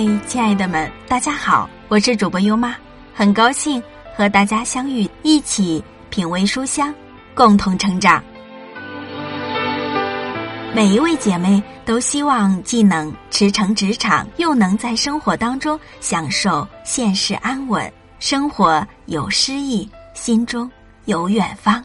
[0.00, 2.74] 嗨，亲爱的们，大家好，我是主播优妈，
[3.12, 3.82] 很高兴
[4.16, 6.94] 和大家相遇，一起品味书香，
[7.34, 8.24] 共同成长。
[10.74, 20.70] 每一位姐妹都希望既能驰骋职场，又能在生活当中享受现世安稳，生活有诗意，心中
[21.04, 21.84] 有远方。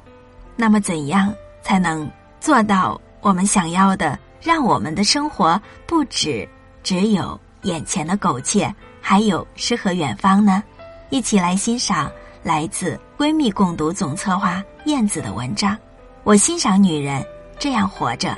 [0.56, 2.10] 那么，怎样才能
[2.40, 6.48] 做到我们想要的，让我们的生活不止
[6.82, 7.38] 只有？
[7.66, 10.64] 眼前的苟且，还有诗和远方呢。
[11.10, 12.12] 一起来欣赏
[12.44, 15.76] 来自闺蜜共读总策划燕子的文章。
[16.24, 17.26] 我欣赏女人
[17.60, 18.36] 这样活着。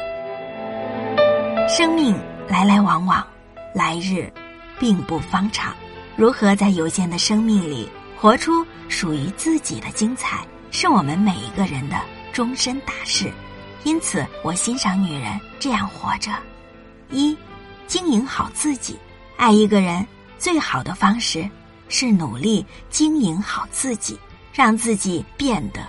[1.67, 2.17] 生命
[2.47, 3.25] 来来往往，
[3.73, 4.31] 来日
[4.79, 5.75] 并不方长。
[6.15, 11.97] 如何在有限的生命里活出属于自己的精彩，是我们每一个人的
[12.31, 13.29] 终身大事。
[13.83, 16.31] 因此，我欣赏女人这样活着：
[17.09, 17.37] 一，
[17.87, 18.97] 经营好自己。
[19.37, 20.05] 爱一个人
[20.39, 21.47] 最好的方式
[21.89, 24.19] 是努力经营好自己，
[24.51, 25.79] 让自己变得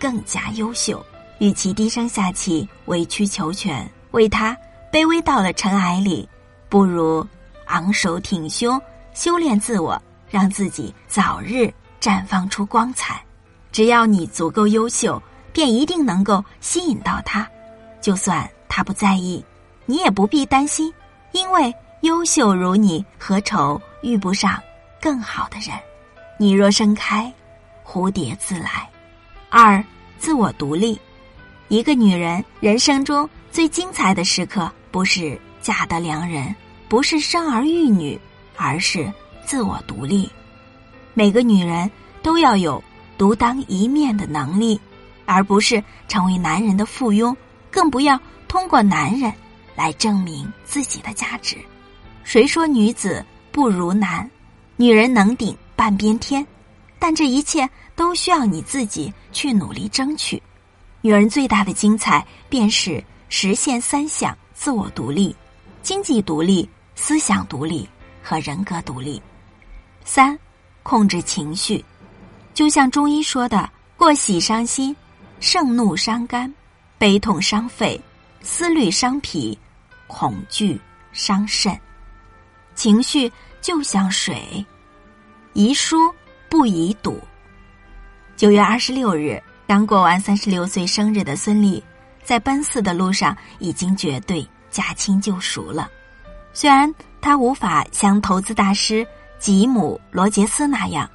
[0.00, 1.04] 更加优秀。
[1.38, 4.56] 与其低声下气、委曲求全，为他
[4.90, 6.26] 卑微到了尘埃里，
[6.68, 7.24] 不如
[7.66, 8.80] 昂首挺胸，
[9.12, 13.22] 修炼自我，让自己早日绽放出光彩。
[13.70, 17.46] 只要你足够优秀，便一定能够吸引到他。
[18.00, 19.44] 就算他不在意，
[19.84, 20.92] 你也不必担心，
[21.32, 21.72] 因为。
[22.04, 24.62] 优秀如你，何愁遇不上
[25.00, 25.74] 更好的人？
[26.38, 27.32] 你若盛开，
[27.82, 28.86] 蝴蝶自来。
[29.48, 29.82] 二，
[30.18, 31.00] 自我独立。
[31.68, 36.54] 一个女人人生中最精彩的时刻，不是嫁得良人，
[36.90, 38.20] 不是生儿育女，
[38.54, 39.10] 而是
[39.46, 40.30] 自我独立。
[41.14, 41.90] 每个女人
[42.22, 42.84] 都要有
[43.16, 44.78] 独当一面的能力，
[45.24, 47.34] 而不是成为男人的附庸，
[47.70, 49.32] 更不要通过男人
[49.74, 51.56] 来证明自己的价值。
[52.24, 54.28] 谁说女子不如男？
[54.76, 56.44] 女人能顶半边天，
[56.98, 60.42] 但这一切都需要你自己去努力争取。
[61.02, 65.36] 女人最大的精彩，便是实现三项：自我独立、
[65.82, 67.86] 经济独立、思想独立
[68.22, 69.22] 和人格独立。
[70.02, 70.36] 三、
[70.82, 71.84] 控制情绪，
[72.54, 74.96] 就像中医说的：过喜伤心，
[75.40, 76.52] 盛怒伤肝，
[76.96, 78.00] 悲痛伤肺，
[78.40, 79.56] 思虑伤脾，
[80.06, 80.80] 恐惧
[81.12, 81.78] 伤肾。
[82.74, 83.30] 情绪
[83.60, 84.64] 就像水，
[85.52, 85.96] 宜疏
[86.48, 87.20] 不宜堵。
[88.36, 91.82] 九月二十六日，刚过完三十六岁生日的孙俪，
[92.22, 95.88] 在奔四的路上已经绝对驾轻就熟了。
[96.52, 99.06] 虽然她无法像投资大师
[99.38, 101.08] 吉姆·罗杰斯那样，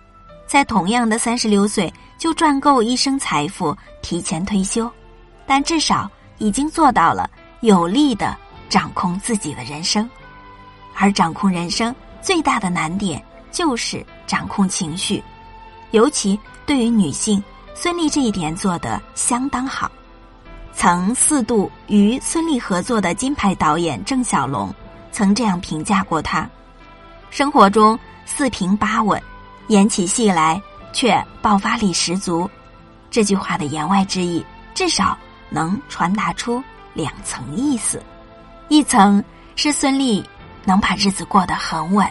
[0.47, 4.89] 在同样的三十六岁就赚够一生财富、提前退休，
[5.45, 7.29] 但至少已经做到了
[7.61, 8.35] 有力的
[8.69, 10.09] 掌控自己的人生。
[11.01, 15.23] 而掌控人生最大的难点就是掌控情绪，
[15.91, 17.41] 尤其对于女性，
[17.73, 19.89] 孙俪这一点做得相当好。
[20.73, 24.73] 曾四度与孙俪合作的金牌导演郑晓龙
[25.09, 26.47] 曾这样评价过她：
[27.29, 29.21] 生活中四平八稳，
[29.69, 30.61] 演起戏来
[30.91, 32.49] 却爆发力十足。
[33.09, 34.45] 这句话的言外之意，
[34.75, 35.17] 至少
[35.49, 36.61] 能传达出
[36.93, 38.03] 两层意思：
[38.67, 39.23] 一层
[39.55, 40.21] 是孙俪。
[40.65, 42.07] 能把日子过得很稳，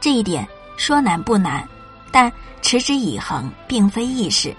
[0.00, 1.66] 这一点说难不难，
[2.10, 4.54] 但持之以恒并非易事。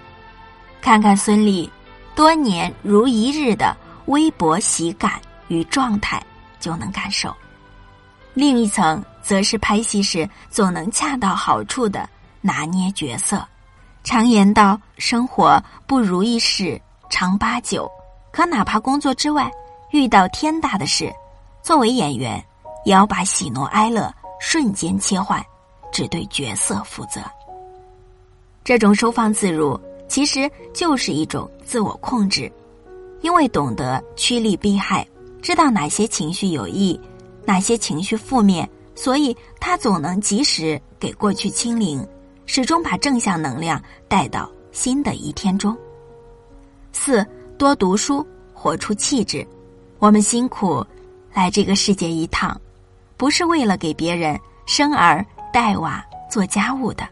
[0.82, 1.70] 看看孙俪
[2.16, 6.22] 多年如一日的微博喜感与状态，
[6.60, 7.34] 就能感受。
[8.34, 12.10] 另一层则是拍戏时总能恰到好处的
[12.42, 13.46] 拿捏角色。
[14.04, 17.90] 常言道，生活不如意事常八九，
[18.32, 19.50] 可哪怕工作之外
[19.92, 21.14] 遇到天大的事，
[21.62, 22.44] 作为演员。
[22.84, 25.44] 也要把喜怒哀乐瞬间切换，
[25.92, 27.22] 只对角色负责。
[28.64, 32.52] 这种收放自如，其实就是一种自我控制。
[33.22, 35.08] 因为懂得趋利避害，
[35.42, 37.00] 知道哪些情绪有益，
[37.46, 42.06] 哪些情绪负面，所以他总能及时给过去清零，
[42.46, 45.74] 始终把正向能量带到新的一天中。
[46.92, 47.26] 四
[47.58, 49.48] 多读书，活出气质。
[50.00, 50.86] 我们辛苦
[51.34, 52.60] 来这个世界一趟。
[53.24, 57.08] 不是为了给别人生儿带娃做家务的，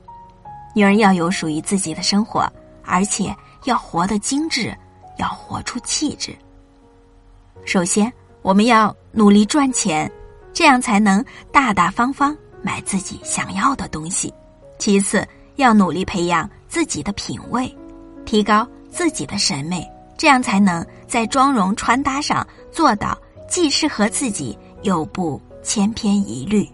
[0.75, 2.51] 女人要有属于自己的生活，
[2.83, 4.77] 而且要活得精致，
[5.17, 6.37] 要活出气质。
[7.63, 8.11] 首先，
[8.41, 10.11] 我们要努力赚钱，
[10.51, 14.33] 这样才能大大方方买自己想要的东西。
[14.77, 15.25] 其次，
[15.55, 17.73] 要努力培养自己的品味，
[18.25, 23.17] 提高自己的审美，这样才能在妆容穿搭上做到
[23.47, 25.41] 既适合自己又不。
[25.63, 26.67] 千篇一律。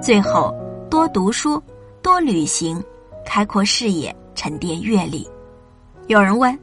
[0.00, 0.54] 最后
[0.90, 1.62] 多读书
[2.00, 2.82] 多旅行
[3.24, 5.28] 开阔视野沉淀阅历。
[6.06, 6.56] 有人问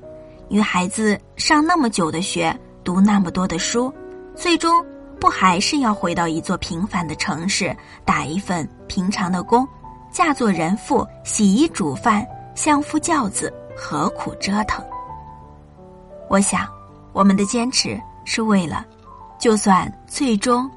[0.48, 3.94] 女孩子上那么久的学读那么多的书
[4.36, 4.86] 最终
[5.20, 7.76] 不还是要回到一座平凡的城市
[8.06, 9.68] 打一份平常的工
[10.12, 12.26] 嫁做人妇洗衣煮饭
[12.56, 14.84] 相夫教子何苦折腾？
[16.28, 16.68] 我想
[17.12, 18.86] 我们的坚持是为了，
[19.40, 20.70] 就算最终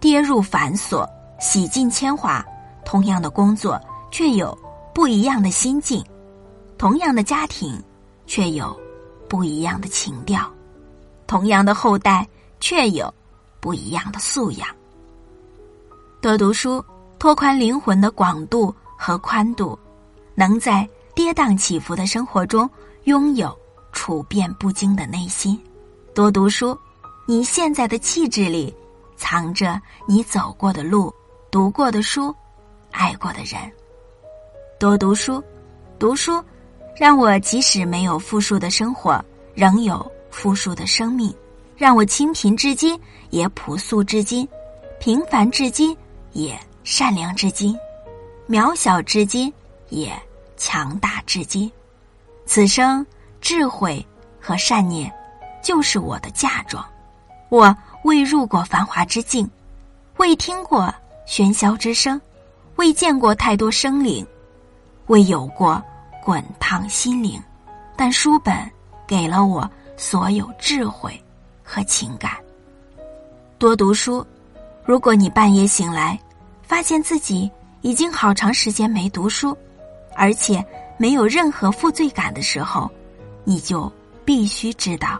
[0.00, 1.06] 跌入繁琐、
[1.40, 2.44] 洗尽铅华，
[2.84, 3.80] 同样的工作
[4.10, 4.56] 却有
[4.94, 6.04] 不一样的心境，
[6.76, 7.80] 同样的家庭
[8.26, 8.78] 却有
[9.28, 10.50] 不一样的情调，
[11.26, 12.26] 同样的后代
[12.60, 13.12] 却有
[13.60, 14.68] 不一样的素养。
[16.20, 16.84] 多读书，
[17.18, 19.78] 拓宽灵魂的广度和宽度，
[20.34, 22.68] 能在跌宕起伏的生活中
[23.04, 23.56] 拥有。
[24.08, 25.62] 处变不惊的内心，
[26.14, 26.74] 多读书，
[27.26, 28.74] 你现在的气质里
[29.18, 31.12] 藏着你走过的路、
[31.50, 32.34] 读过的书、
[32.90, 33.70] 爱过的人。
[34.80, 35.44] 多读书，
[35.98, 36.42] 读书，
[36.96, 39.22] 让我即使没有富庶的生活，
[39.54, 41.30] 仍有富庶的生命；
[41.76, 44.48] 让我清贫至今也朴素至今，
[44.98, 45.94] 平凡至今
[46.32, 47.78] 也善良至今，
[48.48, 49.52] 渺小至今
[49.90, 50.10] 也
[50.56, 51.70] 强大至今。
[52.46, 53.06] 此生。
[53.40, 54.04] 智慧
[54.40, 55.12] 和善念，
[55.62, 56.84] 就是我的嫁妆。
[57.48, 57.74] 我
[58.04, 59.48] 未入过繁华之境，
[60.18, 60.92] 未听过
[61.26, 62.20] 喧嚣之声，
[62.76, 64.26] 未见过太多生灵，
[65.06, 65.82] 未有过
[66.22, 67.42] 滚烫心灵。
[67.96, 68.54] 但书本
[69.06, 71.20] 给了我所有智慧
[71.64, 72.32] 和情感。
[73.58, 74.24] 多读书。
[74.84, 76.18] 如果你半夜醒来，
[76.62, 77.50] 发现自己
[77.82, 79.54] 已经好长时间没读书，
[80.14, 80.64] 而且
[80.96, 82.90] 没有任何负罪感的时候。
[83.48, 83.90] 你就
[84.26, 85.18] 必须知道，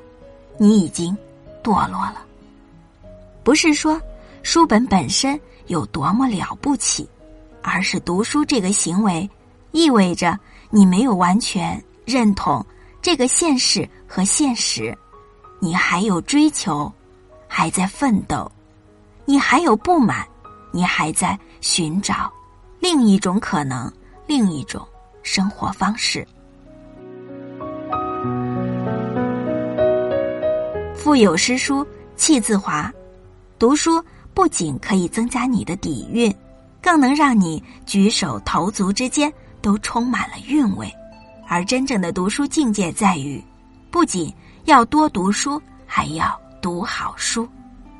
[0.58, 1.16] 你已经
[1.64, 2.22] 堕落了。
[3.42, 3.98] 不是说
[4.42, 7.08] 书本本身有多么了不起，
[7.62, 9.26] 而是读书这个行为
[9.72, 10.38] 意味着
[10.68, 12.62] 你没有完全认同
[13.00, 14.94] 这个现实和现实，
[15.58, 16.92] 你还有追求，
[17.46, 18.52] 还在奋斗，
[19.24, 20.28] 你还有不满，
[20.70, 22.30] 你还在寻找
[22.78, 23.90] 另一种可能，
[24.26, 24.86] 另一种
[25.22, 26.28] 生活方式。
[31.08, 32.92] 腹有诗书气自华，
[33.58, 36.30] 读书不仅可以增加你的底蕴，
[36.82, 39.32] 更能让你举手投足之间
[39.62, 40.86] 都充满了韵味。
[41.48, 43.42] 而真正的读书境界在于，
[43.90, 44.30] 不仅
[44.66, 47.48] 要多读书，还要读好书。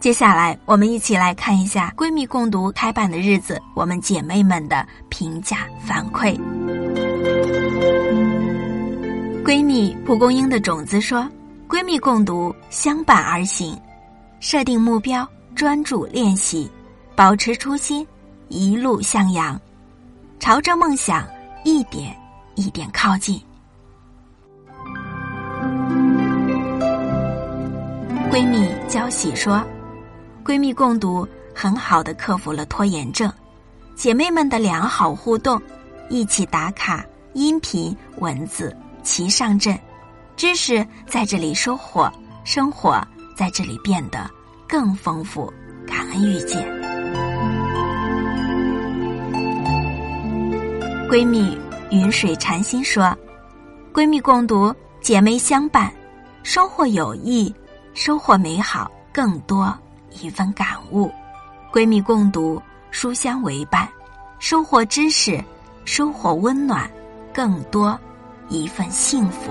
[0.01, 6.39] 接下来，我们一起来看一下闺蜜共读开办的日子，我们姐妹们的评价反馈。
[9.43, 11.27] 闺蜜蒲公英的种子说。
[11.79, 13.81] 闺蜜共读，相伴而行，
[14.41, 16.69] 设定目标，专注练习，
[17.15, 18.05] 保持初心，
[18.49, 19.57] 一路向阳，
[20.41, 21.25] 朝着梦想
[21.63, 22.13] 一点
[22.57, 23.41] 一点靠近。
[28.29, 29.65] 闺蜜娇喜说
[30.45, 33.33] ：“闺蜜共读很好的克服了拖延症，
[33.95, 35.63] 姐妹们的良好互动，
[36.09, 39.79] 一起打卡，音频文字齐上阵。”
[40.39, 42.09] 知识在这里收获，
[42.45, 43.05] 生活
[43.35, 44.31] 在这里变得
[44.69, 45.53] 更丰富。
[45.85, 46.65] 感恩遇见，
[51.11, 51.59] 闺蜜
[51.91, 53.13] 云水禅心说
[53.93, 55.93] ：“闺蜜共读，姐妹相伴，
[56.45, 57.53] 收获友谊，
[57.93, 59.77] 收获美好，更多
[60.23, 61.11] 一份感悟。
[61.73, 63.89] 闺蜜共读，书香为伴，
[64.39, 65.43] 收获知识，
[65.85, 66.89] 收获温暖，
[67.35, 67.99] 更多
[68.49, 69.51] 一份幸福。”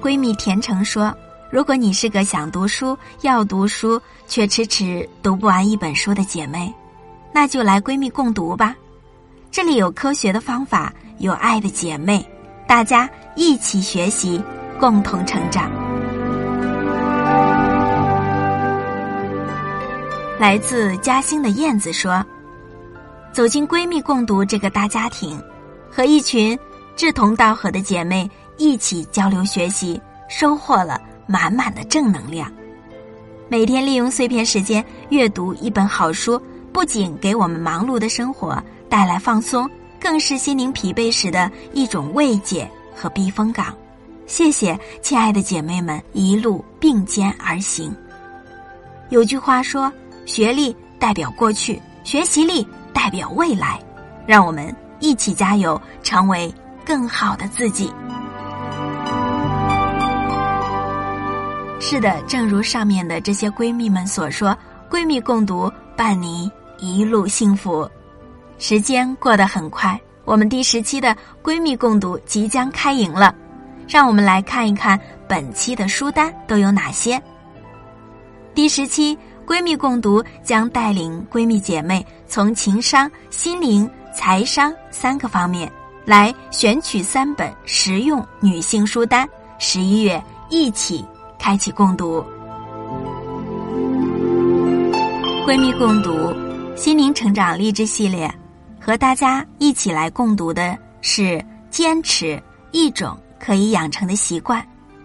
[0.00, 1.14] 闺蜜甜橙说
[1.52, 6.72] ：“如果你是个想读书、要读书却迟迟读不完一本书的姐妹，
[7.32, 8.74] 那就来闺蜜共读吧。
[9.50, 12.24] 这里有科学的方法，有爱的姐妹，
[12.66, 14.42] 大家一起学习，
[14.80, 15.70] 共同成长。”
[20.38, 22.24] 来自嘉兴的燕子说。
[23.38, 25.40] 走进闺蜜共读这个大家庭，
[25.88, 26.58] 和一群
[26.96, 32.52] 志同道合的姐妹一起交流学习，收获了满满的正能量。
[33.48, 36.42] 每天利用碎片时间阅读一本好书，
[36.72, 43.72] 不仅给我们忙碌的生活带来放松，更是心灵疲惫时的一种慰藉和避风港。
[44.26, 47.94] 谢谢，亲爱的姐妹们，一路并肩而行。
[49.10, 49.92] 有句话说
[50.26, 52.66] ：“学历代表过去，学习力。”
[52.98, 53.78] 代表未来，
[54.26, 56.52] 让我们一起加油，成为
[56.84, 57.94] 更好的自己。
[61.78, 64.54] 是的，正如上面的这些闺蜜们所说，
[64.90, 67.88] 闺蜜共读伴你一路幸福。
[68.58, 73.32] 时间过得很快，我们第十期的闺蜜共读即将开营了，
[73.86, 77.22] 让我们来看一看本期的书单都有哪些。
[78.56, 79.16] 第十期
[79.48, 85.72] 闺蜜共读将带领闺蜜姐妹从情商、心灵、财商三个方面
[86.04, 89.26] 来选取三本实用女性书单，
[89.58, 91.02] 十一月一起。
[91.40, 92.22] 开启共读，
[95.46, 96.12] 闺蜜共读，
[96.76, 98.28] 心灵成长励志系列，
[98.78, 104.62] 和大家一起来共读的是坚持一种可以养成的习惯。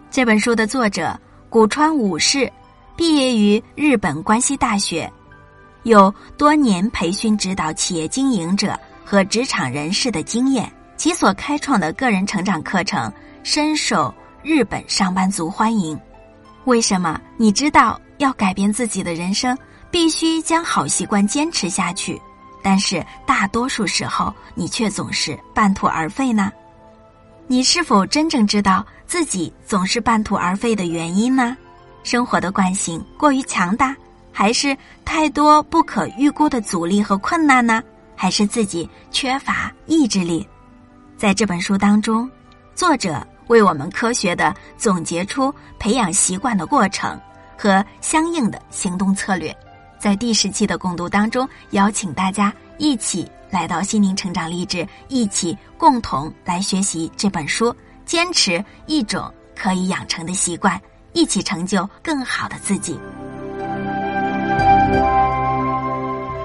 [0.10, 1.18] 这本书的作者
[1.50, 2.52] 古川武士，
[2.96, 5.12] 毕业于日本关西大学，
[5.82, 16.00] 有多年培训指导企业经营者和职场人士的经验，其所开创的个人成长课程深受日本上班族欢迎。
[16.66, 19.58] 为什么你知道要改变自己的人生，
[19.90, 22.22] 必须将好习惯坚持下去？
[22.62, 26.52] 但是大多数时候，你却总是半途而废呢？
[27.48, 31.58] 你是否真正知道自己总是半途而废的原因呢？
[32.04, 33.96] 生活的惯性过于强大，
[34.32, 37.82] 还是太多不可预估的阻力和困难呢？
[38.16, 40.48] 还是自己缺乏意志力？
[41.18, 42.30] 在这本书当中，
[42.76, 43.26] 作者。
[43.48, 47.20] 为我们科学的总结出培养习惯的过程
[47.58, 49.54] 和相应的行动策略，
[50.00, 60.82] 在第十期的共读当中，邀请大家一起来到心灵成长励志，一起共同来学习这本书，坚持一种可以养成的习惯，
[61.14, 63.00] 一起成就更好的自己。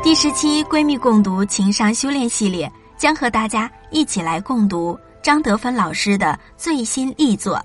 [0.03, 4.99] 第十期闺蜜共读情商修炼系列将和大家一起来共读。
[5.21, 7.57] 张德芬老师的最新力作《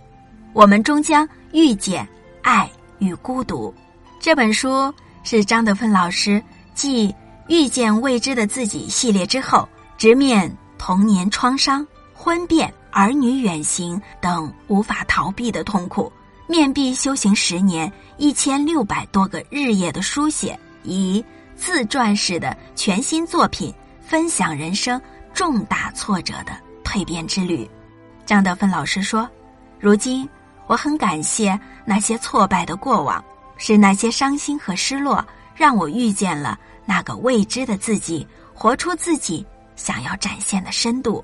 [0.53, 2.05] 我们终将遇见
[2.41, 3.69] 爱与孤独》
[4.19, 4.93] 这本书
[5.23, 6.43] 是张德芬老师
[6.73, 7.07] 继
[7.47, 16.11] 《遇见未知的自己》系列之后，直面童年创伤、婚变、儿女远行等无法逃避的痛苦，
[16.47, 21.23] 面壁修行十年、一千六百多个日夜的书写，以
[21.55, 25.01] 自传式的全新作品分享人生
[25.33, 26.51] 重大挫折的。
[26.83, 27.67] 蜕变之旅，
[28.23, 29.27] 张德芬老师说
[29.79, 30.29] ：“如今
[30.67, 33.23] 我很感谢那些挫败的过往，
[33.57, 39.43] 是那些伤心和失落，让我遇见了那个未知的自己，活出自己
[39.75, 41.23] 想要展现的深度。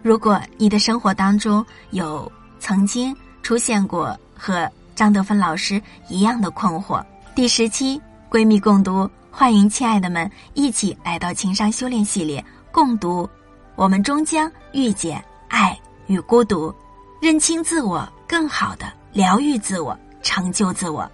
[0.00, 7.04] 如果你的生活当中有曾经出现过和张德芬老师一样的困惑，
[7.34, 12.42] 第十期闺蜜共读，欢迎亲爱的们一起来到情商修炼系列
[12.72, 13.28] 共读。”
[13.76, 16.74] 我们终将遇见爱与孤独，
[17.20, 21.10] 认清自我，更好的疗愈自我，成就自我。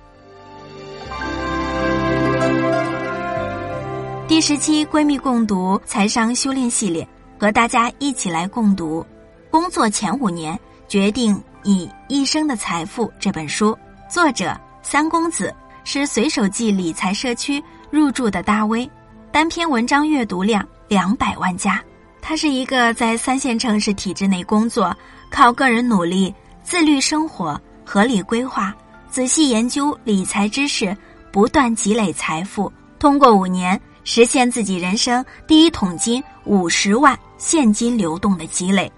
[4.26, 7.06] 第十期闺蜜共读财商修炼系列，
[7.38, 9.00] 和大家一起来共读
[9.50, 13.76] 《工作前五年决定你一生的财富》这本书。
[14.08, 18.88] 作者三公子是随手记理财社区入驻的大 V，
[19.32, 21.82] 单篇文章阅读量两百万加。
[22.22, 24.96] 他是一个在三线城市体制内工作，
[25.28, 26.32] 靠个人努力、
[26.62, 28.72] 自律生活、合理规划、
[29.10, 30.96] 仔细研究理财知识，
[31.32, 38.90] 不断积累财富，通过五年实现自己人生第一桶金五十万现金流动的积累，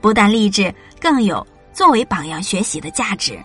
[0.00, 3.38] 不但励志，更有作为榜样学习的价值，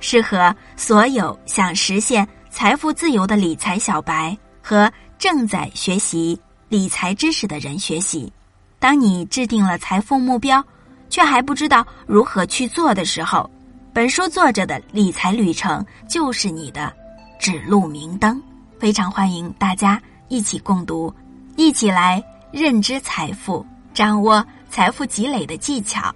[0.00, 8.32] 适合所有想实现财富自由的理财小白和正在学习理财知识的人学习。
[8.78, 10.62] 当你制定了财富目标，
[11.08, 13.48] 却还不知道如何去做的时候，
[13.92, 16.92] 本书作者的理财旅程就是你的
[17.38, 18.42] 指路明灯。
[18.78, 21.14] 非常欢迎大家一起共读，
[21.56, 26.14] 一起来认知财富，掌握财富积累的技巧，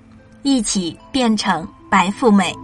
[0.48, 2.56] 一起变成白富美。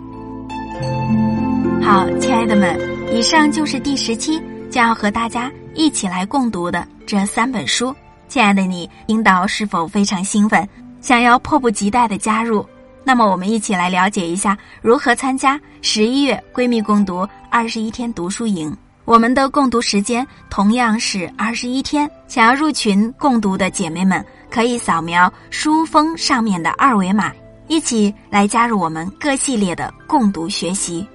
[1.83, 2.75] 好，亲爱的们，
[3.13, 7.95] 以上就是第十期将要和大家一起来共读的这三本书。
[8.27, 10.67] 亲爱的你，听到是否非常兴奋，
[11.03, 12.67] 想要迫不及待的加入？
[13.05, 18.75] 那么我们一起来了解一下如何参加十一月闺蜜共读二十一天读书营。
[19.05, 22.11] 我们的共读时间同样是二十一天。
[22.29, 27.31] 想要入群共读的姐妹们，可以扫描书封上面的二维码，
[27.69, 31.07] 一起来加入我们各系列的共读学习。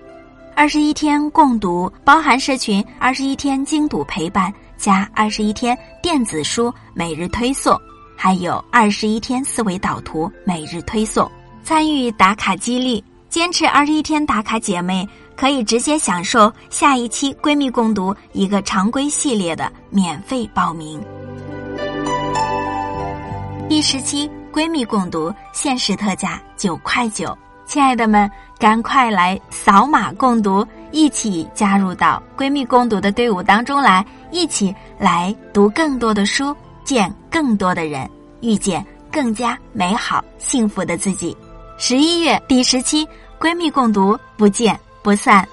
[0.55, 4.53] 二十一天共读包含社群二十一天精读陪伴。
[4.79, 7.77] 加二十一天电子书每日推送，
[8.15, 11.29] 还有二十一天思维导图每日推送。
[11.65, 20.97] 参与打卡激励，坚持二十一天打卡姐妹可以直接享受下一期闺蜜共读一个常规系列的免费报名。
[23.67, 38.09] 第十期闺蜜共读限时特价九块九，亲爱的们，赶快来扫码共读，一起加入到闺蜜共读的队伍当中来，一起来读更多的书，见更多的人，
[38.41, 41.35] 遇见更加美好幸福的自己。
[41.77, 43.07] 十一月第十期
[43.39, 45.47] 闺蜜共读，不见不散。